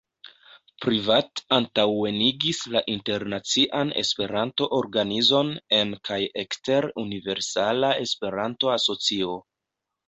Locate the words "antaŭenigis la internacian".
1.57-3.93